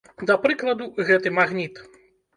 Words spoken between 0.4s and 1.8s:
прыкладу, гэты магніт.